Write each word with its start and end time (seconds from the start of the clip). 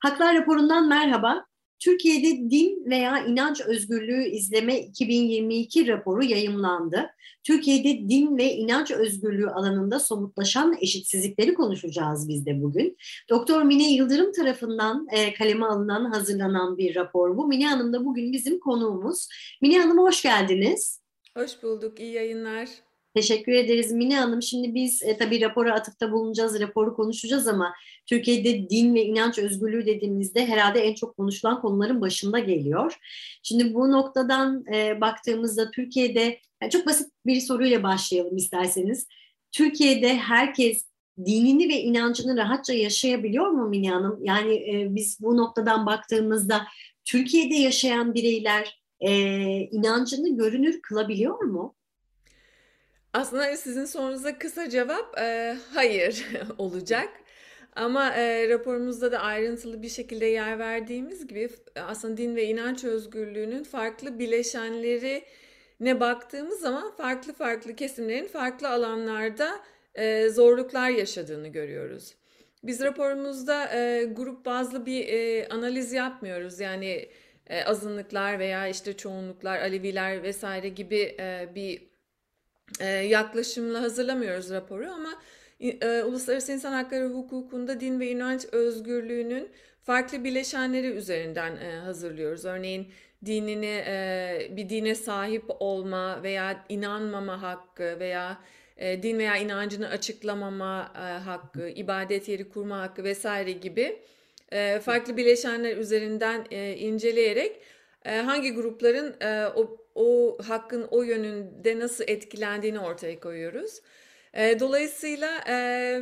Haklar 0.00 0.34
raporundan 0.34 0.88
merhaba. 0.88 1.46
Türkiye'de 1.78 2.50
din 2.50 2.84
veya 2.90 3.24
inanç 3.24 3.60
özgürlüğü 3.60 4.24
izleme 4.24 4.80
2022 4.80 5.88
raporu 5.88 6.24
yayımlandı. 6.24 7.10
Türkiye'de 7.44 8.08
din 8.08 8.36
ve 8.36 8.54
inanç 8.54 8.90
özgürlüğü 8.90 9.50
alanında 9.50 10.00
somutlaşan 10.00 10.76
eşitsizlikleri 10.80 11.54
konuşacağız 11.54 12.28
biz 12.28 12.46
de 12.46 12.62
bugün. 12.62 12.96
Doktor 13.30 13.62
Mine 13.62 13.92
Yıldırım 13.92 14.32
tarafından 14.32 15.06
e, 15.10 15.34
kaleme 15.34 15.66
alınan, 15.66 16.04
hazırlanan 16.04 16.78
bir 16.78 16.94
rapor 16.94 17.36
bu. 17.36 17.48
Mine 17.48 17.66
Hanım 17.66 17.92
da 17.92 18.04
bugün 18.04 18.32
bizim 18.32 18.60
konuğumuz. 18.60 19.28
Mine 19.62 19.78
Hanım 19.78 19.98
hoş 19.98 20.22
geldiniz. 20.22 21.00
Hoş 21.36 21.62
bulduk, 21.62 22.00
iyi 22.00 22.12
yayınlar. 22.12 22.68
Teşekkür 23.14 23.52
ederiz 23.52 23.92
Mine 23.92 24.16
Hanım. 24.16 24.42
Şimdi 24.42 24.74
biz 24.74 25.02
e, 25.02 25.16
tabii 25.16 25.40
rapora 25.40 25.74
atıfta 25.74 26.12
bulunacağız, 26.12 26.60
raporu 26.60 26.96
konuşacağız 26.96 27.48
ama 27.48 27.74
Türkiye'de 28.06 28.70
din 28.70 28.94
ve 28.94 29.04
inanç 29.04 29.38
özgürlüğü 29.38 29.86
dediğimizde 29.86 30.46
herhalde 30.46 30.80
en 30.80 30.94
çok 30.94 31.16
konuşulan 31.16 31.60
konuların 31.60 32.00
başında 32.00 32.38
geliyor. 32.38 32.98
Şimdi 33.42 33.74
bu 33.74 33.92
noktadan 33.92 34.64
e, 34.74 35.00
baktığımızda 35.00 35.70
Türkiye'de, 35.70 36.38
yani 36.62 36.70
çok 36.70 36.86
basit 36.86 37.12
bir 37.26 37.40
soruyla 37.40 37.82
başlayalım 37.82 38.36
isterseniz. 38.36 39.06
Türkiye'de 39.52 40.16
herkes 40.16 40.86
dinini 41.26 41.68
ve 41.68 41.80
inancını 41.80 42.36
rahatça 42.36 42.72
yaşayabiliyor 42.72 43.46
mu 43.46 43.68
Mine 43.68 43.90
Hanım? 43.90 44.24
Yani 44.24 44.54
e, 44.54 44.94
biz 44.94 45.18
bu 45.20 45.36
noktadan 45.36 45.86
baktığımızda 45.86 46.66
Türkiye'de 47.04 47.54
yaşayan 47.54 48.14
bireyler 48.14 48.80
e, 49.00 49.10
inancını 49.60 50.36
görünür 50.36 50.82
kılabiliyor 50.82 51.40
mu? 51.40 51.74
Aslında 53.12 53.56
sizin 53.56 53.84
sorunuza 53.84 54.38
kısa 54.38 54.68
cevap 54.68 55.18
e, 55.18 55.56
hayır 55.74 56.26
olacak. 56.58 57.08
Ama 57.76 58.14
e, 58.14 58.48
raporumuzda 58.48 59.12
da 59.12 59.18
ayrıntılı 59.18 59.82
bir 59.82 59.88
şekilde 59.88 60.26
yer 60.26 60.58
verdiğimiz 60.58 61.26
gibi 61.26 61.50
aslında 61.76 62.16
din 62.16 62.36
ve 62.36 62.44
inanç 62.44 62.84
özgürlüğünün 62.84 63.64
farklı 63.64 64.18
bileşenleri 64.18 65.24
ne 65.80 66.00
baktığımız 66.00 66.60
zaman 66.60 66.96
farklı 66.96 67.32
farklı 67.32 67.76
kesimlerin 67.76 68.26
farklı 68.26 68.68
alanlarda 68.68 69.60
e, 69.94 70.28
zorluklar 70.28 70.90
yaşadığını 70.90 71.48
görüyoruz. 71.48 72.14
Biz 72.64 72.80
raporumuzda 72.80 73.74
e, 73.74 74.04
grup 74.04 74.46
bazlı 74.46 74.86
bir 74.86 75.08
e, 75.08 75.48
analiz 75.48 75.92
yapmıyoruz. 75.92 76.60
Yani 76.60 77.08
e, 77.46 77.64
azınlıklar 77.64 78.38
veya 78.38 78.68
işte 78.68 78.96
çoğunluklar, 78.96 79.58
Aleviler 79.58 80.22
vesaire 80.22 80.68
gibi 80.68 81.16
e, 81.20 81.48
bir 81.54 81.76
e, 81.76 81.90
yaklaşımla 82.84 83.82
hazırlamıyoruz 83.82 84.50
raporu 84.50 84.90
ama 84.90 85.14
e, 85.60 86.02
uluslararası 86.02 86.52
insan 86.52 86.72
hakları 86.72 87.08
hukukunda 87.08 87.80
din 87.80 88.00
ve 88.00 88.10
inanç 88.10 88.44
özgürlüğünün 88.52 89.48
farklı 89.82 90.24
bileşenleri 90.24 90.86
üzerinden 90.86 91.56
e, 91.56 91.72
hazırlıyoruz. 91.76 92.44
Örneğin 92.44 92.88
dinini 93.26 93.82
e, 93.86 94.48
bir 94.50 94.68
dine 94.68 94.94
sahip 94.94 95.44
olma 95.60 96.22
veya 96.22 96.64
inanmama 96.68 97.42
hakkı 97.42 97.96
veya 98.00 98.38
e, 98.76 99.02
din 99.02 99.18
veya 99.18 99.36
inancını 99.36 99.88
açıklamama 99.88 100.92
e, 100.96 100.98
hakkı, 100.98 101.68
ibadet 101.68 102.28
yeri 102.28 102.48
kurma 102.48 102.80
hakkı 102.80 103.04
vesaire 103.04 103.52
gibi 103.52 103.98
e, 104.52 104.80
farklı 104.80 105.16
bileşenler 105.16 105.76
üzerinden 105.76 106.46
e, 106.50 106.76
inceleyerek 106.76 107.52
e, 107.56 107.60
hangi 108.04 108.54
grupların 108.54 109.16
e, 109.20 109.46
o 109.56 109.80
o 109.94 110.38
hakkın 110.46 110.88
o 110.90 111.02
yönünde 111.02 111.78
nasıl 111.78 112.04
etkilendiğini 112.06 112.78
ortaya 112.78 113.20
koyuyoruz. 113.20 113.80
E, 114.34 114.60
dolayısıyla 114.60 115.40
e, 115.48 116.00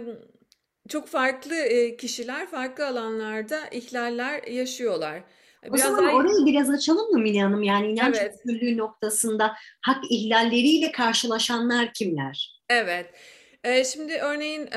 çok 0.88 1.08
farklı 1.08 1.56
e, 1.56 1.96
kişiler 1.96 2.46
farklı 2.46 2.86
alanlarda 2.86 3.68
ihlaller 3.68 4.42
yaşıyorlar. 4.42 5.22
O 5.68 5.74
biraz 5.74 5.86
zaman 5.86 6.06
daha... 6.06 6.16
orayı 6.16 6.46
biraz 6.46 6.70
açalım 6.70 7.10
mı 7.10 7.18
Mine 7.18 7.42
Hanım? 7.42 7.62
Yani 7.62 7.86
inanç 7.86 8.16
evet. 8.20 8.34
özgürlüğü 8.34 8.76
noktasında 8.76 9.54
hak 9.80 10.04
ihlalleriyle 10.10 10.92
karşılaşanlar 10.92 11.92
kimler? 11.92 12.62
Evet. 12.70 13.06
E, 13.64 13.84
şimdi 13.84 14.12
örneğin 14.12 14.68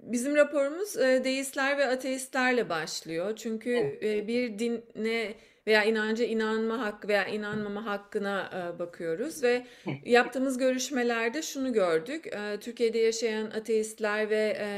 bizim 0.00 0.36
raporumuz 0.36 0.94
deistler 0.96 1.78
ve 1.78 1.86
ateistlerle 1.86 2.68
başlıyor. 2.68 3.36
Çünkü 3.36 3.98
evet. 4.00 4.28
bir 4.28 4.58
dine 4.58 5.34
veya 5.68 5.84
inanca 5.84 6.24
inanma 6.24 6.78
hakkı 6.78 7.08
veya 7.08 7.26
inanmama 7.26 7.84
hakkına 7.84 8.50
e, 8.54 8.78
bakıyoruz 8.78 9.42
ve 9.42 9.66
yaptığımız 10.04 10.58
görüşmelerde 10.58 11.42
şunu 11.42 11.72
gördük. 11.72 12.26
E, 12.26 12.60
Türkiye'de 12.60 12.98
yaşayan 12.98 13.50
ateistler 13.50 14.30
ve 14.30 14.56
e, 14.60 14.68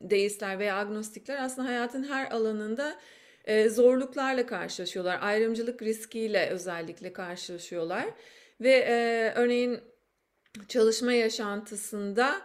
deistler 0.00 0.58
veya 0.58 0.76
agnostikler 0.76 1.36
aslında 1.44 1.68
hayatın 1.68 2.04
her 2.04 2.30
alanında 2.30 2.96
e, 3.44 3.68
zorluklarla 3.68 4.46
karşılaşıyorlar. 4.46 5.18
Ayrımcılık 5.22 5.82
riskiyle 5.82 6.48
özellikle 6.50 7.12
karşılaşıyorlar 7.12 8.04
ve 8.60 8.72
e, 8.88 9.32
örneğin 9.36 9.80
çalışma 10.68 11.12
yaşantısında 11.12 12.40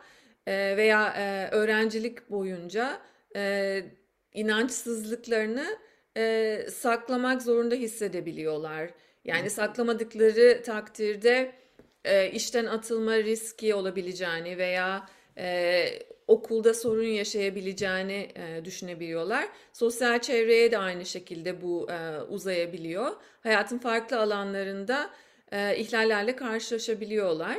e, 0.48 0.78
veya 0.78 1.14
e, 1.18 1.56
öğrencilik 1.56 2.30
boyunca 2.30 3.02
e, 3.36 3.84
inançsızlıklarını 4.34 5.78
e, 6.18 6.58
saklamak 6.70 7.42
zorunda 7.42 7.76
hissedebiliyorlar. 7.76 8.90
Yani 9.26 9.50
saklamadıkları 9.50 10.64
takdirde 10.64 11.52
e, 12.06 12.32
işten 12.32 12.66
atılma 12.66 13.18
riski 13.18 13.76
olabileceğini 13.76 14.58
veya 14.58 15.10
e, 15.38 15.86
okulda 16.28 16.74
sorun 16.74 17.04
yaşayabileceğini 17.04 18.30
e, 18.36 18.66
düşünebiliyorlar. 18.66 19.48
Sosyal 19.74 20.20
çevreye 20.20 20.72
de 20.72 20.78
aynı 20.78 21.06
şekilde 21.06 21.62
bu 21.62 21.88
e, 21.92 22.22
uzayabiliyor. 22.22 23.12
Hayatın 23.44 23.78
farklı 23.78 24.20
alanlarında 24.20 25.10
e, 25.52 25.78
ihlallerle 25.78 26.36
karşılaşabiliyorlar. 26.36 27.58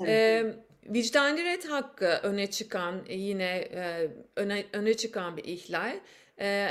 Evet. 0.00 0.08
E, 0.08 0.54
vicdani 0.94 1.44
red 1.44 1.64
hakkı 1.64 2.20
öne 2.22 2.50
çıkan 2.50 3.04
yine 3.08 3.68
e, 3.74 4.10
öne, 4.36 4.64
öne 4.72 4.94
çıkan 4.94 5.36
bir 5.36 5.44
ihlal. 5.44 5.96
E, 6.40 6.68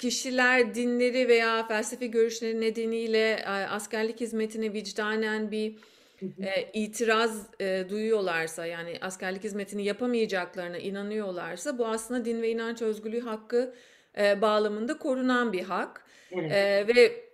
kişiler 0.00 0.74
dinleri 0.74 1.28
veya 1.28 1.66
felsefi 1.66 2.10
görüşleri 2.10 2.60
nedeniyle 2.60 3.32
e, 3.32 3.48
askerlik 3.48 4.20
hizmetine 4.20 4.72
vicdanen 4.72 5.50
bir 5.50 5.74
e, 6.22 6.70
itiraz 6.72 7.46
e, 7.60 7.84
duyuyorlarsa 7.88 8.66
yani 8.66 8.98
askerlik 9.00 9.44
hizmetini 9.44 9.84
yapamayacaklarına 9.84 10.78
inanıyorlarsa 10.78 11.78
bu 11.78 11.86
aslında 11.86 12.24
din 12.24 12.42
ve 12.42 12.50
inanç 12.50 12.82
özgürlüğü 12.82 13.20
hakkı 13.20 13.74
e, 14.18 14.42
bağlamında 14.42 14.98
korunan 14.98 15.52
bir 15.52 15.62
hak 15.62 16.04
evet. 16.32 16.52
e, 16.52 16.96
ve 16.96 17.24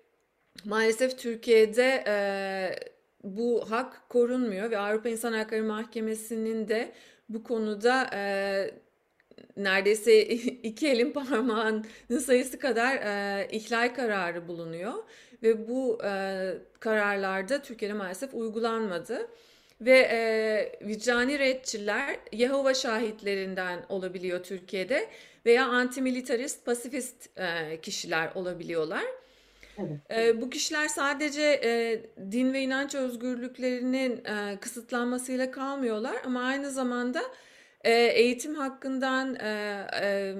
maalesef 0.65 1.19
Türkiye'de 1.19 2.04
e, 2.06 2.16
bu 3.25 3.71
hak 3.71 4.09
korunmuyor 4.09 4.71
ve 4.71 4.78
Avrupa 4.78 5.09
İnsan 5.09 5.33
Hakları 5.33 5.65
Mahkemesi'nin 5.65 6.69
de 6.69 6.93
bu 7.28 7.44
konuda 7.44 8.10
e, 8.15 8.71
neredeyse 9.56 10.26
iki 10.62 10.88
elin 10.88 11.12
parmağının 11.12 12.19
sayısı 12.20 12.58
kadar 12.58 12.97
e, 12.97 13.48
ihlal 13.50 13.94
kararı 13.94 14.48
bulunuyor 14.48 14.94
ve 15.42 15.69
bu 15.69 15.98
e, 16.04 16.52
kararlarda 16.80 17.62
Türkiye'de 17.62 17.94
maalesef 17.94 18.34
uygulanmadı. 18.34 19.28
Ve 19.80 19.98
e, 19.98 20.86
vicdani 20.86 21.38
redçiler 21.38 22.16
Yehova 22.32 22.74
şahitlerinden 22.74 23.78
olabiliyor 23.88 24.42
Türkiye'de 24.42 25.08
veya 25.47 25.66
antimilitarist, 25.66 26.64
pasifist 26.64 27.38
e, 27.38 27.80
kişiler 27.80 28.30
olabiliyorlar. 28.34 29.04
Evet. 29.78 29.98
E, 30.10 30.41
bu 30.41 30.50
kişiler 30.50 30.89
sadece 30.89 31.60
e, 31.65 32.03
din 32.32 32.53
ve 32.53 32.60
inanç 32.60 32.94
özgürlüklerinin 32.94 34.24
e, 34.24 34.56
kısıtlanmasıyla 34.60 35.50
kalmıyorlar 35.50 36.16
ama 36.24 36.42
aynı 36.42 36.71
zamanda 36.71 37.22
e, 37.84 37.93
eğitim 37.93 38.55
hakkından 38.55 39.34
e, 39.34 39.87
e, 40.03 40.34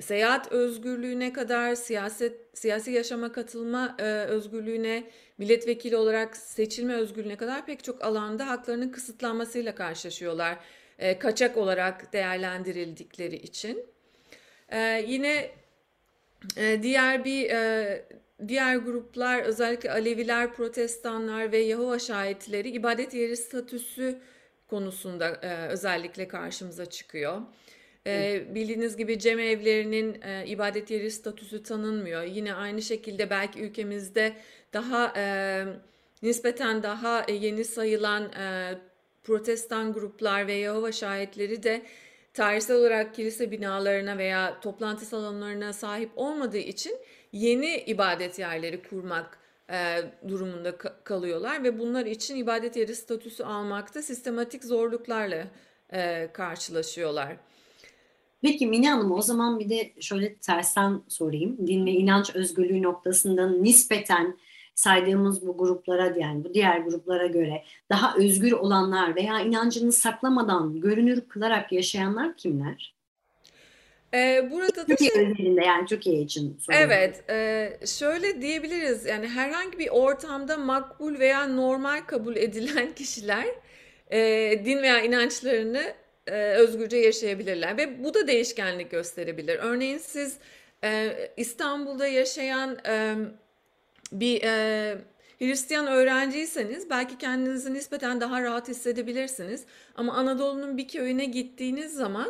seyahat 0.00 0.52
özgürlüğüne 0.52 1.32
kadar 1.32 1.74
siyaset 1.74 2.58
siyasi 2.58 2.90
yaşama 2.90 3.32
katılma 3.32 3.96
e, 3.98 4.02
özgürlüğüne 4.04 5.04
milletvekili 5.38 5.96
olarak 5.96 6.36
seçilme 6.36 6.94
özgürlüğüne 6.94 7.36
kadar 7.36 7.66
pek 7.66 7.84
çok 7.84 8.04
alanda 8.04 8.46
haklarının 8.46 8.88
kısıtlanmasıyla 8.88 9.74
karşılaşıyorlar. 9.74 10.58
E, 10.98 11.18
kaçak 11.18 11.56
olarak 11.56 12.12
değerlendirildikleri 12.12 13.36
için. 13.36 13.86
E, 14.68 15.04
yine 15.08 15.50
e, 16.56 16.82
diğer 16.82 17.24
bir 17.24 17.50
e, 17.50 18.04
diğer 18.48 18.76
gruplar 18.76 19.42
özellikle 19.42 19.92
Aleviler, 19.92 20.52
Protestanlar 20.52 21.52
ve 21.52 21.58
Yahova 21.58 21.98
şahitleri 21.98 22.70
ibadet 22.70 23.14
yeri 23.14 23.36
statüsü 23.36 24.18
konusunda 24.68 25.28
e, 25.42 25.68
özellikle 25.68 26.28
karşımıza 26.28 26.86
çıkıyor. 26.86 27.40
E, 28.06 28.42
bildiğiniz 28.54 28.96
gibi 28.96 29.18
cem 29.18 29.38
evlerinin 29.38 30.22
e, 30.22 30.46
ibadet 30.46 30.90
yeri 30.90 31.10
statüsü 31.10 31.62
tanınmıyor. 31.62 32.22
Yine 32.22 32.54
aynı 32.54 32.82
şekilde 32.82 33.30
belki 33.30 33.60
ülkemizde 33.60 34.32
daha 34.72 35.12
e, 35.16 35.64
nispeten 36.22 36.82
daha 36.82 37.26
yeni 37.28 37.64
sayılan 37.64 38.32
e, 38.32 38.74
protestan 39.24 39.92
gruplar 39.92 40.46
ve 40.46 40.52
Yehova 40.52 40.92
şahitleri 40.92 41.62
de 41.62 41.82
tarihsel 42.34 42.76
olarak 42.76 43.14
kilise 43.14 43.50
binalarına 43.50 44.18
veya 44.18 44.60
toplantı 44.60 45.04
salonlarına 45.04 45.72
sahip 45.72 46.10
olmadığı 46.16 46.58
için 46.58 46.98
yeni 47.32 47.76
ibadet 47.76 48.38
yerleri 48.38 48.82
kurmak 48.82 49.38
e, 49.70 49.98
durumunda 50.28 50.70
ka- 50.70 51.04
kalıyorlar 51.04 51.64
ve 51.64 51.78
bunlar 51.78 52.06
için 52.06 52.36
ibadet 52.36 52.76
yeri 52.76 52.96
statüsü 52.96 53.44
almakta 53.44 54.02
sistematik 54.02 54.64
zorluklarla 54.64 55.46
e, 55.92 56.28
karşılaşıyorlar. 56.32 57.36
Peki 58.42 58.66
Mine 58.66 58.90
Hanım 58.90 59.12
o 59.12 59.22
zaman 59.22 59.58
bir 59.58 59.68
de 59.70 59.92
şöyle 60.00 60.34
tersten 60.36 61.02
sorayım. 61.08 61.66
Din 61.66 61.86
ve 61.86 61.90
inanç 61.90 62.34
özgürlüğü 62.34 62.82
noktasında 62.82 63.48
nispeten 63.50 64.38
saydığımız 64.74 65.46
bu 65.46 65.56
gruplara 65.56 66.14
yani 66.16 66.44
bu 66.44 66.54
diğer 66.54 66.78
gruplara 66.78 67.26
göre 67.26 67.64
daha 67.90 68.16
özgür 68.16 68.52
olanlar 68.52 69.16
veya 69.16 69.40
inancını 69.40 69.92
saklamadan 69.92 70.80
görünür 70.80 71.20
kılarak 71.20 71.72
yaşayanlar 71.72 72.36
kimler? 72.36 72.97
Ee, 74.14 74.48
burada 74.50 74.76
da 74.76 74.84
Türkiye 74.84 75.10
şey, 75.10 75.26
özelinde 75.26 75.64
yani 75.64 75.86
Türkiye 75.86 76.20
için 76.20 76.58
evet, 76.72 77.30
e, 77.30 77.70
şöyle 77.86 78.42
diyebiliriz 78.42 79.06
yani 79.06 79.28
herhangi 79.28 79.78
bir 79.78 79.88
ortamda 79.88 80.56
makbul 80.56 81.18
veya 81.18 81.46
normal 81.46 82.00
kabul 82.06 82.36
edilen 82.36 82.92
kişiler 82.94 83.46
e, 84.10 84.20
din 84.64 84.82
veya 84.82 85.00
inançlarını 85.00 85.82
e, 86.26 86.32
özgürce 86.32 86.96
yaşayabilirler 86.96 87.76
ve 87.76 88.04
bu 88.04 88.14
da 88.14 88.26
değişkenlik 88.26 88.90
gösterebilir. 88.90 89.58
Örneğin 89.58 89.98
siz 89.98 90.38
e, 90.84 91.12
İstanbul'da 91.36 92.06
yaşayan 92.06 92.78
e, 92.86 93.14
bir 94.12 94.42
e, 94.42 94.96
Hristiyan 95.38 95.86
öğrenciyseniz 95.86 96.90
belki 96.90 97.18
kendinizi 97.18 97.74
nispeten 97.74 98.20
daha 98.20 98.42
rahat 98.42 98.68
hissedebilirsiniz. 98.68 99.64
Ama 99.94 100.14
Anadolu'nun 100.14 100.76
bir 100.76 100.88
köyüne 100.88 101.24
gittiğiniz 101.24 101.94
zaman 101.94 102.28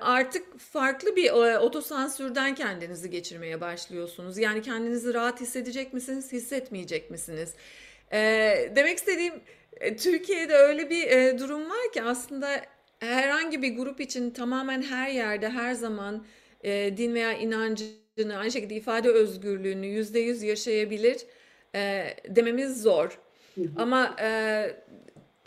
artık 0.00 0.58
farklı 0.58 1.16
bir 1.16 1.26
e, 1.26 1.58
otosansürden 1.58 2.54
kendinizi 2.54 3.10
geçirmeye 3.10 3.60
başlıyorsunuz. 3.60 4.38
Yani 4.38 4.62
kendinizi 4.62 5.14
rahat 5.14 5.40
hissedecek 5.40 5.92
misiniz, 5.92 6.32
hissetmeyecek 6.32 7.10
misiniz? 7.10 7.54
E, 8.12 8.18
demek 8.76 8.98
istediğim 8.98 9.34
e, 9.80 9.96
Türkiye'de 9.96 10.54
öyle 10.54 10.90
bir 10.90 11.06
e, 11.06 11.38
durum 11.38 11.70
var 11.70 11.92
ki 11.94 12.02
aslında 12.02 12.48
herhangi 13.00 13.62
bir 13.62 13.76
grup 13.76 14.00
için 14.00 14.30
tamamen 14.30 14.82
her 14.82 15.10
yerde, 15.10 15.48
her 15.48 15.74
zaman 15.74 16.24
din 16.64 17.14
veya 17.14 17.32
inancını 17.32 18.36
aynı 18.36 18.50
şekilde 18.50 18.74
ifade 18.74 19.08
özgürlüğünü 19.08 19.86
yüzde 19.86 20.18
yüz 20.18 20.42
yaşayabilir 20.42 21.26
dememiz 22.28 22.82
zor. 22.82 23.18
Hı 23.54 23.60
hı. 23.60 23.66
Ama 23.76 24.16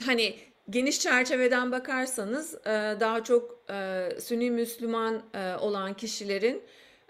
hani 0.06 0.36
geniş 0.70 1.00
çerçeveden 1.00 1.72
bakarsanız 1.72 2.56
daha 3.00 3.24
çok 3.24 3.61
e, 3.72 4.10
Sünni 4.20 4.52
Müslüman 4.52 5.24
e, 5.34 5.56
olan 5.56 5.94
kişilerin 5.94 6.62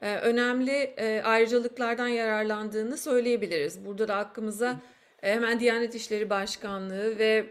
e, 0.02 0.16
önemli 0.16 0.94
e, 0.98 1.22
ayrıcalıklardan 1.22 2.08
yararlandığını 2.08 2.98
söyleyebiliriz. 2.98 3.86
Burada 3.86 4.08
da 4.08 4.18
hakkımıza 4.18 4.80
e, 5.24 5.32
hemen 5.32 5.60
Diyanet 5.60 5.96
İşleri 5.96 6.30
Başkanlığı 6.30 7.20
ve 7.20 7.46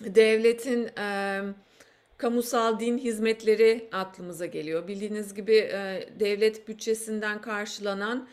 devletin 0.00 0.88
e, 0.98 1.40
kamusal 2.16 2.80
din 2.80 2.98
hizmetleri 2.98 3.88
aklımıza 3.92 4.46
geliyor. 4.46 4.88
Bildiğiniz 4.88 5.34
gibi 5.34 5.56
e, 5.56 6.08
devlet 6.20 6.68
bütçesinden 6.68 7.40
karşılanan 7.40 8.28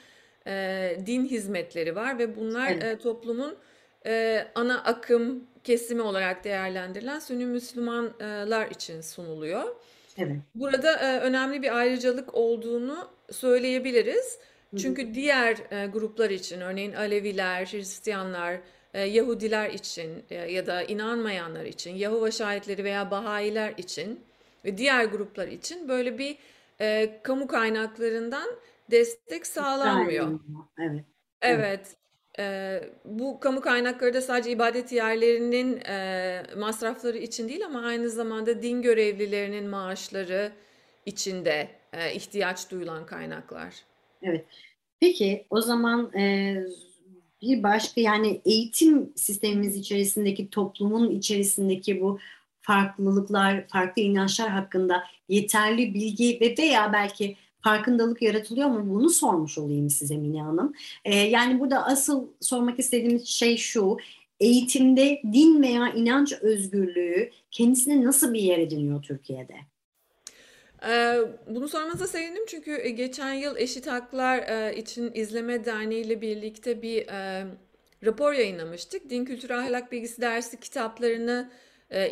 e, 0.48 0.98
din 1.06 1.26
hizmetleri 1.26 1.96
var 1.96 2.20
ve 2.20 2.36
bunlar 2.36 2.72
Evet, 2.72 2.84
e, 2.84 2.98
toplumun 2.98 3.56
e, 4.06 4.46
ana 4.56 4.84
akım 4.84 5.44
kesimi 5.66 6.02
olarak 6.02 6.44
değerlendirilen 6.44 7.20
Sünni 7.20 7.46
Müslümanlar 7.46 8.72
için 8.72 9.02
sunuluyor. 9.02 9.76
evet. 10.18 10.38
Burada 10.56 10.98
e, 10.98 11.20
önemli 11.20 11.62
bir 11.62 11.78
ayrıcalık 11.78 12.36
olduğunu 12.36 13.08
söyleyebiliriz. 13.32 14.40
Çünkü 14.78 15.14
diğer 15.14 15.58
e, 15.72 15.88
gruplar 15.88 16.30
için, 16.30 16.62
örneğin 16.62 16.94
Aleviler, 16.94 17.66
Hristiyanlar, 17.66 18.60
e, 18.94 19.02
Yahudiler 19.02 19.70
için 19.70 20.24
e, 20.30 20.36
ya 20.36 20.68
da 20.68 20.84
inanmayanlar 20.84 21.66
için, 21.66 21.96
Yahova 21.96 22.32
şahitleri 22.32 22.84
veya 22.84 23.12
Bahayiler 23.12 23.74
için 23.78 24.20
ve 24.66 24.78
diğer 24.78 25.06
gruplar 25.06 25.48
için 25.48 25.90
böyle 25.90 26.18
bir 26.18 26.38
e, 26.82 27.20
kamu 27.24 27.48
kaynaklarından 27.48 28.50
destek 28.92 29.48
sağlanmıyor. 29.48 30.40
Evet, 30.80 31.04
evet. 31.42 31.96
E, 32.40 32.80
bu 33.06 33.40
kamu 33.40 33.62
kaynakları 33.62 34.14
da 34.14 34.22
sadece 34.22 34.52
ibadet 34.52 34.92
yerlerinin 34.92 35.82
e, 35.88 36.44
masrafları 36.58 37.18
için 37.18 37.50
değil 37.50 37.66
ama 37.66 37.82
aynı 37.82 38.10
zamanda 38.10 38.62
din 38.62 38.82
görevlilerinin 38.82 39.68
maaşları 39.68 40.52
için 41.06 41.46
de 41.46 41.70
e, 41.94 42.14
ihtiyaç 42.14 42.72
duyulan 42.72 43.06
kaynaklar. 43.06 43.74
Evet. 44.22 44.46
Peki 45.00 45.46
o 45.50 45.62
zaman 45.62 46.14
e, 46.14 46.56
bir 47.42 47.64
başka 47.64 48.02
yani 48.02 48.42
eğitim 48.46 49.14
sistemimiz 49.16 49.78
içerisindeki 49.78 50.50
toplumun 50.50 51.10
içerisindeki 51.10 52.02
bu 52.02 52.20
farklılıklar, 52.62 53.68
farklı 53.68 54.02
inançlar 54.02 54.50
hakkında 54.50 55.04
yeterli 55.30 55.94
bilgi 55.94 56.40
ve 56.42 56.56
veya 56.58 56.94
belki 56.94 57.38
farkındalık 57.66 58.22
yaratılıyor 58.22 58.70
mu? 58.70 58.96
Bunu 58.96 59.10
sormuş 59.10 59.58
olayım 59.58 59.90
size 59.90 60.18
Mine 60.18 60.42
Hanım. 60.42 60.74
E, 61.06 61.16
yani 61.16 61.60
burada 61.60 61.86
asıl 61.86 62.28
sormak 62.42 62.80
istediğimiz 62.80 63.28
şey 63.28 63.58
şu. 63.58 63.98
Eğitimde 64.40 65.22
din 65.34 65.62
veya 65.62 65.90
inanç 65.90 66.34
özgürlüğü 66.42 67.30
kendisine 67.52 68.04
nasıl 68.04 68.34
bir 68.34 68.40
yer 68.40 68.60
ediniyor 68.60 69.04
Türkiye'de? 69.04 69.56
Ee, 70.88 71.18
bunu 71.48 71.68
sormanıza 71.68 72.08
sevindim 72.08 72.44
çünkü 72.48 72.80
e, 72.82 72.90
geçen 72.90 73.34
yıl 73.34 73.58
Eşit 73.58 73.88
Haklar 73.88 74.38
e, 74.38 74.76
için 74.76 75.12
İzleme 75.14 75.66
Derneği 75.66 76.06
ile 76.06 76.22
birlikte 76.22 76.82
bir 76.82 77.08
e, 77.08 77.46
rapor 78.04 78.34
yayınlamıştık. 78.34 79.10
Din 79.10 79.26
Kültürü 79.26 79.54
Ahlak 79.54 79.92
Bilgisi 79.92 80.22
dersi 80.22 80.60
kitaplarını 80.60 81.50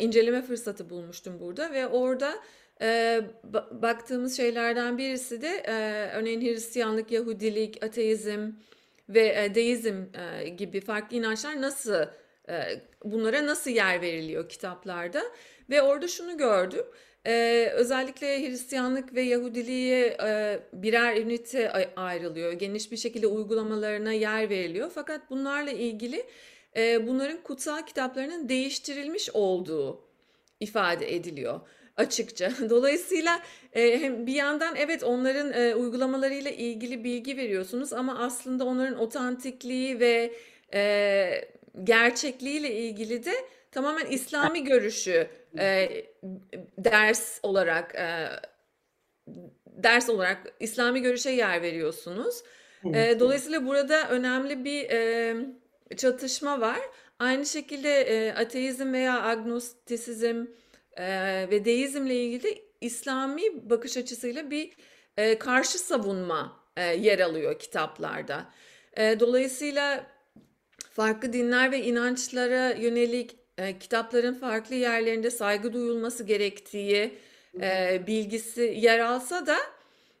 inceleme 0.00 0.42
fırsatı 0.42 0.90
bulmuştum 0.90 1.40
burada 1.40 1.72
ve 1.72 1.86
orada 1.86 2.34
e, 2.84 3.20
ba- 3.52 3.82
baktığımız 3.82 4.36
şeylerden 4.36 4.98
birisi 4.98 5.42
de 5.42 5.48
e, 5.66 5.72
örneğin 6.16 6.40
Hristiyanlık, 6.40 7.12
Yahudilik, 7.12 7.84
ateizm 7.84 8.50
ve 9.08 9.44
e, 9.44 9.54
deizm 9.54 10.02
e, 10.14 10.48
gibi 10.48 10.80
farklı 10.80 11.16
inançlar 11.16 11.62
nasıl 11.62 11.94
e, 12.48 12.82
bunlara 13.04 13.46
nasıl 13.46 13.70
yer 13.70 14.00
veriliyor 14.00 14.48
kitaplarda 14.48 15.22
ve 15.70 15.82
orada 15.82 16.08
şunu 16.08 16.36
gördüm. 16.38 16.84
Ee, 17.26 17.70
özellikle 17.74 18.48
Hristiyanlık 18.48 19.14
ve 19.14 19.22
Yahudiliğe 19.22 20.16
e, 20.24 20.60
birer 20.72 21.16
ünite 21.16 21.70
ay- 21.72 21.88
ayrılıyor. 21.96 22.52
Geniş 22.52 22.92
bir 22.92 22.96
şekilde 22.96 23.26
uygulamalarına 23.26 24.12
yer 24.12 24.50
veriliyor. 24.50 24.90
Fakat 24.94 25.30
bunlarla 25.30 25.70
ilgili 25.70 26.24
e, 26.76 27.06
bunların 27.06 27.42
kutsal 27.42 27.82
kitaplarının 27.86 28.48
değiştirilmiş 28.48 29.30
olduğu 29.34 30.00
ifade 30.60 31.14
ediliyor 31.14 31.60
açıkça. 31.96 32.52
Dolayısıyla 32.70 33.42
e, 33.72 34.00
hem 34.00 34.26
bir 34.26 34.34
yandan 34.34 34.76
evet 34.76 35.02
onların 35.02 35.52
e, 35.52 35.74
uygulamalarıyla 35.74 36.50
ilgili 36.50 37.04
bilgi 37.04 37.36
veriyorsunuz 37.36 37.92
ama 37.92 38.18
aslında 38.18 38.64
onların 38.64 38.98
otantikliği 38.98 40.00
ve 40.00 40.34
e, 40.74 41.48
gerçekliğiyle 41.84 42.74
ilgili 42.74 43.24
de 43.24 43.32
tamamen 43.72 44.06
İslami 44.06 44.64
görüşü 44.64 45.28
e, 45.58 45.88
ders 46.78 47.38
olarak 47.42 47.94
e, 47.94 48.28
ders 49.66 50.08
olarak 50.08 50.54
İslami 50.60 51.02
görüşe 51.02 51.30
yer 51.30 51.62
veriyorsunuz. 51.62 52.42
E, 52.94 53.20
dolayısıyla 53.20 53.66
burada 53.66 54.08
önemli 54.08 54.64
bir 54.64 54.90
e, 54.90 55.36
çatışma 55.96 56.60
var. 56.60 56.78
Aynı 57.18 57.46
şekilde 57.46 58.00
e, 58.00 58.32
ateizm 58.32 58.92
veya 58.92 59.22
agnostisizm 59.22 60.46
e, 60.96 61.06
ve 61.50 61.64
deizmle 61.64 62.14
ilgili 62.14 62.42
de 62.42 62.62
İslami 62.80 63.70
bakış 63.70 63.96
açısıyla 63.96 64.50
bir 64.50 64.70
e, 65.16 65.38
karşı 65.38 65.78
savunma 65.78 66.60
e, 66.76 66.82
yer 66.82 67.18
alıyor 67.18 67.58
kitaplarda. 67.58 68.52
E, 68.96 69.20
dolayısıyla 69.20 70.06
farklı 70.90 71.32
dinler 71.32 71.72
ve 71.72 71.82
inançlara 71.82 72.70
yönelik 72.70 73.36
e, 73.58 73.78
kitapların 73.78 74.34
farklı 74.34 74.74
yerlerinde 74.74 75.30
saygı 75.30 75.72
duyulması 75.72 76.24
gerektiği 76.24 77.18
e, 77.60 78.02
bilgisi 78.06 78.74
yer 78.76 78.98
alsa 78.98 79.46
da 79.46 79.56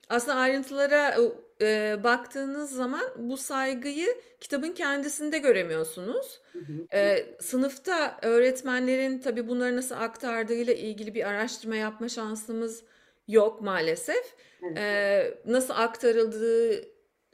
aslında 0.08 0.36
ayrıntılara 0.36 1.16
e, 1.60 1.96
baktığınız 2.04 2.70
zaman 2.70 3.04
bu 3.16 3.36
saygıyı 3.36 4.06
kitabın 4.40 4.72
kendisinde 4.72 5.38
göremiyorsunuz. 5.38 6.40
Hı 6.52 6.58
hı. 6.58 6.96
E, 6.98 7.26
sınıfta 7.40 8.18
öğretmenlerin 8.22 9.18
tabii 9.18 9.48
bunları 9.48 9.76
nasıl 9.76 9.94
aktardığıyla 9.94 10.74
ilgili 10.74 11.14
bir 11.14 11.28
araştırma 11.28 11.76
yapma 11.76 12.08
şansımız 12.08 12.82
yok 13.28 13.60
maalesef. 13.60 14.34
Evet. 14.62 14.78
E, 14.78 15.38
nasıl 15.46 15.74
aktarıldığı 15.76 16.84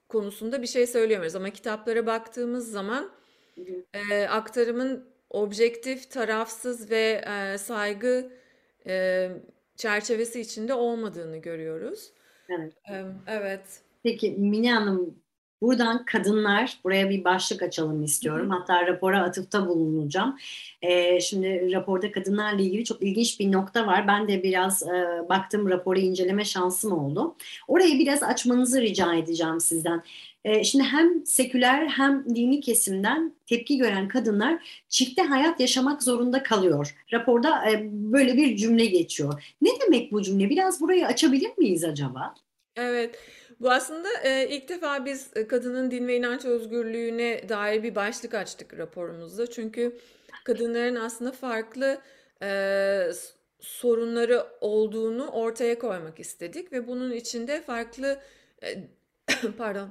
konusunda 0.08 0.62
bir 0.62 0.66
şey 0.66 0.86
söyleyemiyoruz 0.86 1.36
ama 1.36 1.50
kitaplara 1.50 2.06
baktığımız 2.06 2.70
zaman 2.70 3.10
Hı 3.54 3.60
hı. 3.60 4.12
e, 4.12 4.28
aktarımın 4.28 5.10
objektif, 5.30 6.10
tarafsız 6.10 6.90
ve 6.90 7.24
e, 7.26 7.58
saygı 7.58 8.32
e, 8.86 9.28
çerçevesi 9.76 10.40
içinde 10.40 10.74
olmadığını 10.74 11.36
görüyoruz. 11.36 12.12
Evet. 12.50 12.72
Evet. 13.26 13.82
Peki 14.02 14.30
Mine 14.30 14.72
Hanım 14.74 15.22
Buradan 15.62 16.04
kadınlar, 16.04 16.78
buraya 16.84 17.10
bir 17.10 17.24
başlık 17.24 17.62
açalım 17.62 18.04
istiyorum. 18.04 18.50
Hatta 18.50 18.86
rapora 18.86 19.22
atıfta 19.22 19.68
bulunacağım. 19.68 20.38
Ee, 20.82 21.20
şimdi 21.20 21.72
raporda 21.72 22.12
kadınlarla 22.12 22.62
ilgili 22.62 22.84
çok 22.84 23.02
ilginç 23.02 23.40
bir 23.40 23.52
nokta 23.52 23.86
var. 23.86 24.08
Ben 24.08 24.28
de 24.28 24.42
biraz 24.42 24.82
e, 24.82 25.28
baktım 25.28 25.68
raporu 25.68 25.98
inceleme 25.98 26.44
şansım 26.44 26.92
oldu. 26.92 27.36
Orayı 27.68 27.98
biraz 27.98 28.22
açmanızı 28.22 28.80
rica 28.80 29.14
edeceğim 29.14 29.60
sizden. 29.60 30.02
E, 30.44 30.64
şimdi 30.64 30.84
hem 30.84 31.26
seküler 31.26 31.88
hem 31.88 32.24
dini 32.34 32.60
kesimden 32.60 33.34
tepki 33.46 33.78
gören 33.78 34.08
kadınlar 34.08 34.82
çifte 34.88 35.22
hayat 35.22 35.60
yaşamak 35.60 36.02
zorunda 36.02 36.42
kalıyor. 36.42 36.96
Raporda 37.12 37.70
e, 37.70 37.88
böyle 37.92 38.36
bir 38.36 38.56
cümle 38.56 38.86
geçiyor. 38.86 39.54
Ne 39.62 39.70
demek 39.80 40.12
bu 40.12 40.22
cümle? 40.22 40.50
Biraz 40.50 40.80
burayı 40.80 41.06
açabilir 41.06 41.50
miyiz 41.58 41.84
acaba? 41.84 42.34
Evet. 42.76 43.18
Bu 43.60 43.70
aslında 43.70 44.08
e, 44.24 44.48
ilk 44.48 44.68
defa 44.68 45.04
biz 45.04 45.30
e, 45.36 45.46
kadının 45.46 45.90
din 45.90 46.06
ve 46.08 46.16
inanç 46.16 46.44
özgürlüğüne 46.44 47.48
dair 47.48 47.82
bir 47.82 47.94
başlık 47.94 48.34
açtık 48.34 48.78
raporumuzda. 48.78 49.50
Çünkü 49.50 49.98
kadınların 50.44 50.96
aslında 50.96 51.32
farklı 51.32 51.98
e, 52.42 53.10
sorunları 53.60 54.46
olduğunu 54.60 55.28
ortaya 55.28 55.78
koymak 55.78 56.20
istedik 56.20 56.72
ve 56.72 56.86
bunun 56.88 57.12
içinde 57.12 57.62
farklı 57.62 58.20
e, 58.62 58.88
pardon 59.58 59.88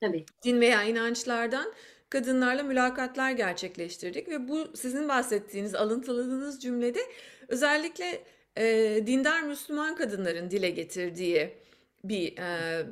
Tabii. 0.00 0.24
din 0.44 0.60
veya 0.60 0.82
inançlardan 0.82 1.72
kadınlarla 2.10 2.62
mülakatlar 2.62 3.30
gerçekleştirdik 3.30 4.28
ve 4.28 4.48
bu 4.48 4.76
sizin 4.76 5.08
bahsettiğiniz 5.08 5.74
alıntıladığınız 5.74 6.62
cümlede 6.62 7.00
özellikle 7.48 8.24
e, 8.56 8.66
dindar 9.06 9.42
Müslüman 9.42 9.94
kadınların 9.94 10.50
dile 10.50 10.70
getirdiği 10.70 11.54
bir 12.04 12.38
e, 12.38 12.86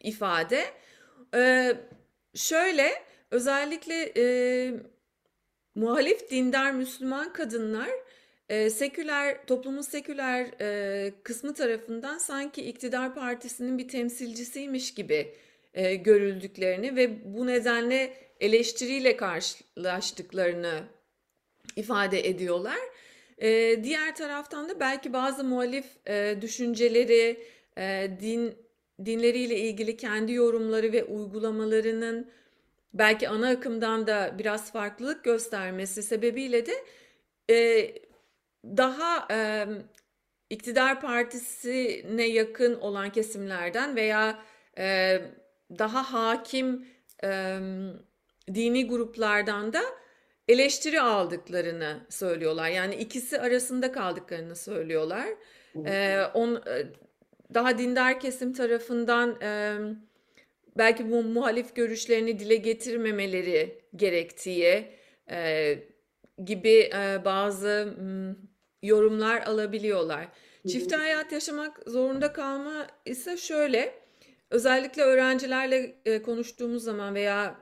ifade. 0.00 0.64
Ee, 1.34 1.76
şöyle 2.34 3.02
özellikle 3.30 4.12
e, 4.16 4.24
muhalif 5.74 6.30
dindar 6.30 6.72
Müslüman 6.72 7.32
kadınlar 7.32 7.90
e, 8.48 8.70
seküler 8.70 9.46
toplumun 9.46 9.82
seküler 9.82 10.46
e, 10.60 11.12
kısmı 11.22 11.54
tarafından 11.54 12.18
sanki 12.18 12.62
iktidar 12.62 13.14
partisinin 13.14 13.78
bir 13.78 13.88
temsilcisiymiş 13.88 14.94
gibi 14.94 15.34
e, 15.74 15.94
görüldüklerini 15.94 16.96
ve 16.96 17.34
bu 17.34 17.46
nedenle 17.46 18.14
eleştiriyle 18.40 19.16
karşılaştıklarını 19.16 20.82
ifade 21.76 22.28
ediyorlar. 22.28 22.78
E, 23.38 23.80
diğer 23.84 24.16
taraftan 24.16 24.68
da 24.68 24.80
belki 24.80 25.12
bazı 25.12 25.44
muhalif 25.44 25.86
e, 26.06 26.36
düşünceleri, 26.40 27.42
e, 27.78 28.10
din 28.20 28.67
dinleriyle 29.04 29.56
ilgili 29.58 29.96
kendi 29.96 30.32
yorumları 30.32 30.92
ve 30.92 31.04
uygulamalarının 31.04 32.30
belki 32.94 33.28
ana 33.28 33.48
akımdan 33.48 34.06
da 34.06 34.34
biraz 34.38 34.72
farklılık 34.72 35.24
göstermesi 35.24 36.02
sebebiyle 36.02 36.66
de 36.66 36.84
e, 37.50 37.90
daha 38.64 39.28
e, 39.30 39.66
iktidar 40.50 41.00
partisine 41.00 42.26
yakın 42.26 42.74
olan 42.80 43.12
kesimlerden 43.12 43.96
veya 43.96 44.42
e, 44.78 45.20
daha 45.78 46.12
hakim 46.12 46.86
e, 47.24 47.58
dini 48.54 48.88
gruplardan 48.88 49.72
da 49.72 49.82
eleştiri 50.48 51.00
aldıklarını 51.00 52.06
söylüyorlar. 52.08 52.68
Yani 52.68 52.94
ikisi 52.94 53.40
arasında 53.40 53.92
kaldıklarını 53.92 54.56
söylüyorlar. 54.56 55.28
E, 55.86 56.22
on, 56.34 56.62
daha 57.54 57.78
dindar 57.78 58.20
kesim 58.20 58.52
tarafından 58.52 59.40
e, 59.42 59.78
belki 60.78 61.10
bu 61.10 61.22
muhalif 61.22 61.74
görüşlerini 61.76 62.38
dile 62.38 62.56
getirmemeleri 62.56 63.82
gerektiği 63.96 64.86
e, 65.30 65.78
gibi 66.44 66.90
e, 66.94 67.24
bazı 67.24 67.94
yorumlar 68.82 69.42
alabiliyorlar. 69.42 70.28
Çift 70.68 70.92
hayat 70.92 71.32
yaşamak 71.32 71.80
zorunda 71.86 72.32
kalma 72.32 72.86
ise 73.04 73.36
şöyle, 73.36 73.94
özellikle 74.50 75.02
öğrencilerle 75.02 75.94
e, 76.04 76.22
konuştuğumuz 76.22 76.84
zaman 76.84 77.14
veya 77.14 77.56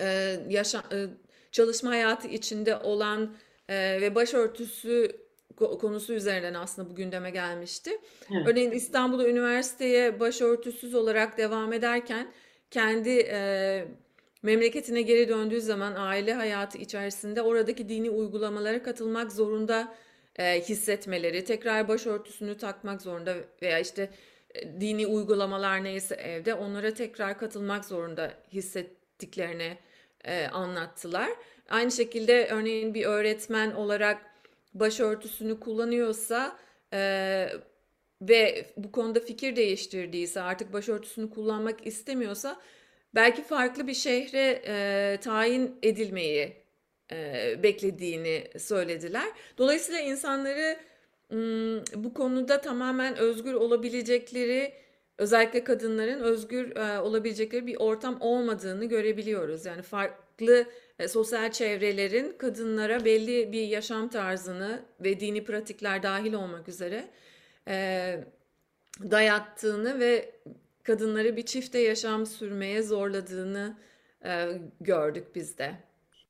e, 0.00 0.36
yaşa, 0.48 0.78
e, 0.92 1.06
çalışma 1.52 1.90
hayatı 1.90 2.28
içinde 2.28 2.76
olan 2.76 3.36
e, 3.68 3.98
ve 4.00 4.14
başörtüsü 4.14 5.23
konusu 5.56 6.12
üzerinden 6.12 6.54
aslında 6.54 6.90
bu 6.90 6.94
gündeme 6.94 7.30
gelmişti. 7.30 7.90
Evet. 8.30 8.48
Örneğin 8.48 8.70
İstanbul'da 8.70 9.28
üniversiteye 9.28 10.20
başörtüsüz 10.20 10.94
olarak 10.94 11.38
devam 11.38 11.72
ederken 11.72 12.32
kendi 12.70 13.10
e, 13.10 13.84
memleketine 14.42 15.02
geri 15.02 15.28
döndüğü 15.28 15.60
zaman 15.60 15.94
aile 15.96 16.34
hayatı 16.34 16.78
içerisinde 16.78 17.42
oradaki 17.42 17.88
dini 17.88 18.10
uygulamalara 18.10 18.82
katılmak 18.82 19.32
zorunda 19.32 19.94
e, 20.38 20.60
hissetmeleri, 20.60 21.44
tekrar 21.44 21.88
başörtüsünü 21.88 22.56
takmak 22.56 23.02
zorunda 23.02 23.34
veya 23.62 23.78
işte 23.78 24.10
e, 24.54 24.80
dini 24.80 25.06
uygulamalar 25.06 25.84
neyse 25.84 26.14
evde 26.14 26.54
onlara 26.54 26.94
tekrar 26.94 27.38
katılmak 27.38 27.84
zorunda 27.84 28.32
hissettiklerini 28.52 29.78
e, 30.24 30.46
anlattılar. 30.46 31.30
Aynı 31.68 31.90
şekilde 31.90 32.48
örneğin 32.50 32.94
bir 32.94 33.06
öğretmen 33.06 33.70
olarak 33.70 34.33
başörtüsünü 34.74 35.60
kullanıyorsa 35.60 36.56
e, 36.92 37.48
ve 38.22 38.66
bu 38.76 38.92
konuda 38.92 39.20
fikir 39.20 39.56
değiştirdiyse 39.56 40.40
artık 40.40 40.72
başörtüsünü 40.72 41.30
kullanmak 41.30 41.86
istemiyorsa 41.86 42.60
belki 43.14 43.42
farklı 43.42 43.86
bir 43.86 43.94
şehre 43.94 44.62
e, 44.66 45.16
tayin 45.20 45.76
edilmeyi 45.82 46.52
e, 47.12 47.62
beklediğini 47.62 48.44
söylediler. 48.58 49.28
Dolayısıyla 49.58 50.00
insanları 50.00 50.78
bu 51.94 52.14
konuda 52.14 52.60
tamamen 52.60 53.16
özgür 53.16 53.54
olabilecekleri 53.54 54.72
özellikle 55.18 55.64
kadınların 55.64 56.20
özgür 56.20 56.76
e, 56.76 57.00
olabilecekleri 57.00 57.66
bir 57.66 57.76
ortam 57.76 58.16
olmadığını 58.20 58.84
görebiliyoruz. 58.84 59.66
Yani 59.66 59.82
farklı 60.38 60.66
e, 60.98 61.08
sosyal 61.08 61.52
çevrelerin 61.52 62.38
kadınlara 62.38 63.04
belli 63.04 63.52
bir 63.52 63.66
yaşam 63.68 64.08
tarzını 64.08 64.82
ve 65.00 65.20
dini 65.20 65.44
pratikler 65.44 66.02
dahil 66.02 66.32
olmak 66.32 66.68
üzere 66.68 67.08
e, 67.68 68.24
dayattığını 69.10 70.00
ve 70.00 70.32
kadınları 70.82 71.36
bir 71.36 71.42
çifte 71.42 71.78
yaşam 71.78 72.26
sürmeye 72.26 72.82
zorladığını 72.82 73.76
e, 74.24 74.46
gördük 74.80 75.34
biz 75.34 75.58
de. 75.58 75.74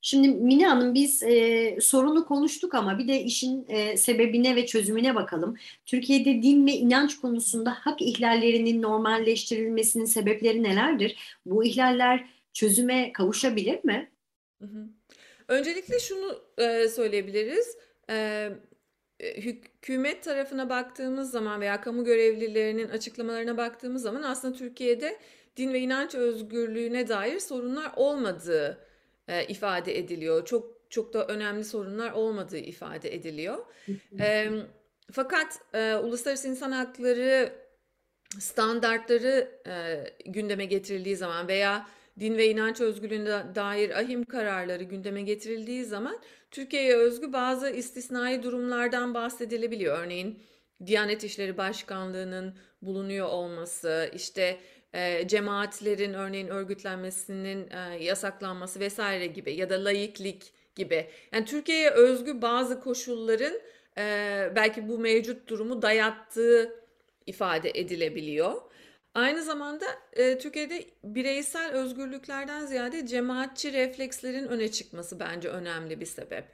Şimdi 0.03 0.29
Mine 0.29 0.67
Hanım 0.67 0.95
biz 0.95 1.23
e, 1.23 1.79
sorunu 1.81 2.27
konuştuk 2.27 2.75
ama 2.75 2.99
bir 2.99 3.09
de 3.09 3.23
işin 3.23 3.67
e, 3.69 3.97
sebebine 3.97 4.57
ve 4.57 4.67
çözümüne 4.67 5.15
bakalım. 5.15 5.57
Türkiye'de 5.87 6.43
din 6.43 6.67
ve 6.67 6.73
inanç 6.73 7.21
konusunda 7.21 7.71
hak 7.71 8.03
ihlallerinin 8.03 8.83
normalleştirilmesinin 8.83 10.05
sebepleri 10.05 10.63
nelerdir? 10.63 11.17
Bu 11.47 11.65
ihlaller 11.65 12.25
çözüme 12.55 13.13
kavuşabilir 13.13 13.85
mi? 13.85 14.13
Öncelikle 15.49 15.99
şunu 15.99 16.43
e, 16.59 16.89
söyleyebiliriz. 16.89 17.77
E, 18.11 18.51
hükümet 19.21 20.23
tarafına 20.23 20.69
baktığımız 20.71 21.31
zaman 21.31 21.61
veya 21.61 21.81
kamu 21.81 22.05
görevlilerinin 22.05 22.89
açıklamalarına 22.89 23.57
baktığımız 23.57 24.03
zaman 24.03 24.23
aslında 24.23 24.57
Türkiye'de 24.57 25.19
din 25.57 25.73
ve 25.73 25.81
inanç 25.81 26.15
özgürlüğüne 26.15 27.09
dair 27.09 27.41
sorunlar 27.41 27.93
olmadığı 27.97 28.79
e, 29.29 29.47
ifade 29.47 29.99
ediliyor. 29.99 30.45
Çok 30.45 30.75
çok 30.91 31.15
da 31.15 31.27
önemli 31.27 31.65
sorunlar 31.65 32.13
olmadığı 32.13 32.59
ifade 32.59 33.15
ediliyor. 33.15 33.67
e, 34.21 34.49
fakat 35.13 35.61
e, 35.75 35.95
uluslararası 35.95 36.49
insan 36.49 36.73
hakları 36.73 37.53
standartları 38.39 39.61
e, 39.67 40.05
gündeme 40.27 40.65
getirildiği 40.65 41.17
zaman 41.17 41.49
veya 41.49 41.89
din 42.21 42.37
ve 42.37 42.49
inanç 42.49 42.81
özgürlüğüne 42.81 43.55
dair 43.55 43.91
ahim 43.91 44.25
kararları 44.25 44.83
gündeme 44.85 45.23
getirildiği 45.23 45.85
zaman 45.85 46.19
Türkiye'ye 46.51 46.97
özgü 46.97 47.33
bazı 47.33 47.71
istisnai 47.71 48.43
durumlardan 48.43 49.15
bahsedilebiliyor. 49.15 49.99
Örneğin 49.99 50.39
Diyanet 50.87 51.25
İşleri 51.25 51.57
Başkanlığı'nın 51.57 52.55
bulunuyor 52.83 53.27
olması, 53.27 54.11
işte 54.15 54.59
e, 54.95 55.29
cemaatlerin 55.29 56.15
örneğin 56.15 56.49
örgütlenmesinin 56.49 57.71
e, 57.71 58.05
yasaklanması 58.05 58.81
vesaire 58.81 59.27
gibi 59.27 59.55
ya 59.55 59.71
da 59.71 59.85
laiklik 59.85 60.53
gibi. 60.75 61.07
Yani 61.33 61.45
Türkiye'ye 61.45 61.91
özgü 61.91 62.43
bazı 62.43 62.81
koşulların 62.81 63.61
e, 63.99 64.03
belki 64.57 64.89
bu 64.89 64.99
mevcut 64.99 65.49
durumu 65.49 65.83
dayattığı 65.83 66.85
ifade 67.27 67.71
edilebiliyor. 67.75 68.53
Aynı 69.15 69.43
zamanda 69.43 69.87
e, 70.13 70.39
Türkiye'de 70.39 70.85
bireysel 71.05 71.73
özgürlüklerden 71.73 72.67
ziyade 72.67 73.07
cemaatçi 73.07 73.73
reflekslerin 73.73 74.49
öne 74.49 74.71
çıkması 74.71 75.21
bence 75.21 75.49
önemli 75.49 76.01
bir 76.01 76.07
sebep. 76.07 76.45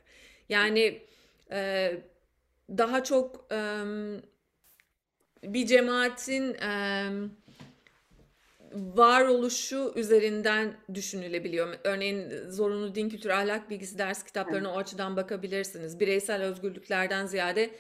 Yani 0.49 1.03
e, 1.53 1.93
daha 2.71 3.05
çok 3.05 3.47
e, 3.53 3.85
bir 5.43 5.67
cemaatin 5.67 6.55
e, 6.55 7.07
varoluşu 8.73 9.93
üzerinden 9.97 10.77
düşünülebiliyor. 10.95 11.77
Örneğin 11.85 12.51
zorunlu 12.51 12.95
din 12.95 13.09
kültürü 13.09 13.33
ahlak 13.33 13.71
bilgisi 13.71 13.99
ders 13.99 14.25
kitaplarına 14.25 14.73
o 14.73 14.79
açıdan 14.79 15.17
bakabilirsiniz. 15.17 16.01
Bireysel 16.01 16.43
özgürlüklerden 16.43 17.27
ziyade 17.27 17.71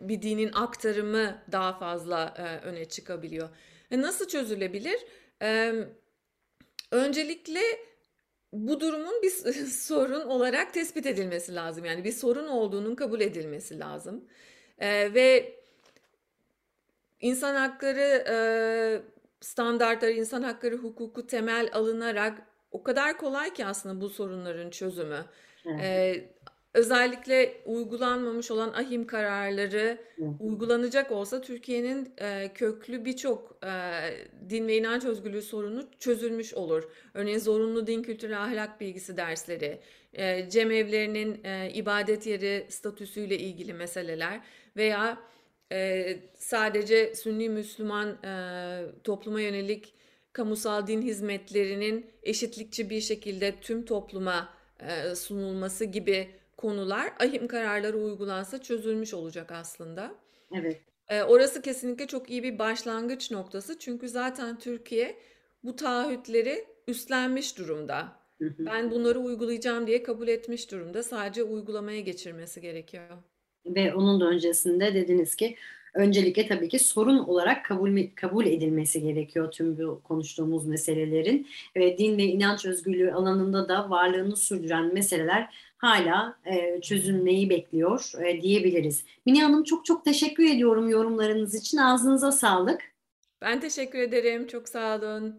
bir 0.00 0.22
dinin 0.22 0.50
aktarımı 0.52 1.42
daha 1.52 1.78
fazla 1.78 2.34
e, 2.38 2.66
öne 2.66 2.84
çıkabiliyor. 2.84 3.48
E, 3.90 4.00
nasıl 4.00 4.28
çözülebilir? 4.28 5.00
E, 5.42 5.72
öncelikle 6.90 7.60
bu 8.52 8.80
durumun 8.80 9.22
bir 9.22 9.30
sorun 9.66 10.26
olarak 10.26 10.74
tespit 10.74 11.06
edilmesi 11.06 11.54
lazım. 11.54 11.84
Yani 11.84 12.04
bir 12.04 12.12
sorun 12.12 12.46
olduğunun 12.46 12.94
kabul 12.94 13.20
edilmesi 13.20 13.78
lazım. 13.78 14.24
E, 14.78 15.14
ve 15.14 15.54
insan 17.20 17.54
hakları 17.54 18.24
e, 18.28 18.36
standartları, 19.40 20.12
insan 20.12 20.42
hakları 20.42 20.76
hukuku 20.76 21.26
temel 21.26 21.70
alınarak 21.72 22.42
o 22.70 22.82
kadar 22.82 23.18
kolay 23.18 23.52
ki 23.52 23.66
aslında 23.66 24.00
bu 24.00 24.08
sorunların 24.08 24.70
çözümü. 24.70 25.24
Evet. 25.66 26.35
Özellikle 26.76 27.54
uygulanmamış 27.64 28.50
olan 28.50 28.68
ahim 28.72 29.06
kararları 29.06 29.98
uygulanacak 30.40 31.12
olsa 31.12 31.40
Türkiye'nin 31.40 32.12
e, 32.18 32.50
köklü 32.54 33.04
birçok 33.04 33.58
e, 33.64 33.70
din 34.50 34.68
ve 34.68 34.76
inanç 34.76 35.04
özgürlüğü 35.04 35.42
sorunu 35.42 35.86
çözülmüş 35.98 36.54
olur. 36.54 36.88
Örneğin 37.14 37.38
zorunlu 37.38 37.86
din 37.86 38.02
kültürü 38.02 38.34
ahlak 38.34 38.80
bilgisi 38.80 39.16
dersleri, 39.16 39.80
e, 40.12 40.50
cemevlerinin 40.50 41.44
e, 41.44 41.70
ibadet 41.74 42.26
yeri 42.26 42.66
statüsüyle 42.68 43.38
ilgili 43.38 43.72
meseleler 43.74 44.40
veya 44.76 45.18
e, 45.72 46.16
sadece 46.38 47.14
Sünni 47.14 47.48
Müslüman 47.48 48.08
e, 48.24 48.32
topluma 49.04 49.40
yönelik 49.40 49.94
kamusal 50.32 50.86
din 50.86 51.02
hizmetlerinin 51.02 52.10
eşitlikçi 52.22 52.90
bir 52.90 53.00
şekilde 53.00 53.54
tüm 53.60 53.84
topluma 53.84 54.48
e, 54.80 55.14
sunulması 55.14 55.84
gibi 55.84 56.28
konular 56.56 57.12
ahim 57.20 57.48
kararları 57.48 57.98
uygulansa 57.98 58.62
çözülmüş 58.62 59.14
olacak 59.14 59.52
aslında. 59.52 60.14
Evet. 60.52 60.80
E, 61.08 61.22
orası 61.22 61.62
kesinlikle 61.62 62.06
çok 62.06 62.30
iyi 62.30 62.42
bir 62.42 62.58
başlangıç 62.58 63.30
noktası 63.30 63.78
çünkü 63.78 64.08
zaten 64.08 64.58
Türkiye 64.58 65.18
bu 65.64 65.76
taahhütleri 65.76 66.64
üstlenmiş 66.88 67.58
durumda. 67.58 68.26
Ben 68.40 68.90
bunları 68.90 69.18
uygulayacağım 69.18 69.86
diye 69.86 70.02
kabul 70.02 70.28
etmiş 70.28 70.70
durumda. 70.70 71.02
Sadece 71.02 71.42
uygulamaya 71.42 72.00
geçirmesi 72.00 72.60
gerekiyor 72.60 73.18
ve 73.66 73.94
onun 73.94 74.20
da 74.20 74.24
öncesinde 74.24 74.94
dediniz 74.94 75.36
ki 75.36 75.56
öncelikle 75.96 76.46
tabii 76.46 76.68
ki 76.68 76.78
sorun 76.78 77.18
olarak 77.18 77.64
kabul 77.64 78.06
kabul 78.14 78.46
edilmesi 78.46 79.02
gerekiyor 79.02 79.50
tüm 79.50 79.78
bu 79.78 80.00
konuştuğumuz 80.04 80.66
meselelerin 80.66 81.46
ve 81.76 81.98
din 81.98 82.18
ve 82.18 82.22
inanç 82.22 82.66
özgürlüğü 82.66 83.12
alanında 83.12 83.68
da 83.68 83.90
varlığını 83.90 84.36
sürdüren 84.36 84.94
meseleler 84.94 85.48
hala 85.78 86.38
e, 86.44 86.80
çözülmeyi 86.80 87.50
bekliyor 87.50 88.12
e, 88.24 88.42
diyebiliriz. 88.42 89.04
Mine 89.26 89.42
Hanım 89.42 89.64
çok 89.64 89.84
çok 89.84 90.04
teşekkür 90.04 90.44
ediyorum 90.44 90.88
yorumlarınız 90.88 91.54
için. 91.54 91.78
Ağzınıza 91.78 92.32
sağlık. 92.32 92.80
Ben 93.42 93.60
teşekkür 93.60 93.98
ederim. 93.98 94.46
Çok 94.46 94.68
sağ 94.68 94.98
olun. 94.98 95.34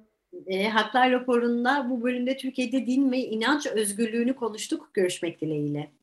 E, 0.48 0.68
Haklar 0.70 1.12
raporunda 1.12 1.88
bu 1.90 2.04
bölümde 2.04 2.38
Türkiye'de 2.38 2.86
din 2.86 3.12
ve 3.12 3.18
inanç 3.18 3.68
özgürlüğünü 3.68 4.36
konuştuk. 4.36 4.90
Görüşmek 4.94 5.42
dileğiyle. 5.42 5.97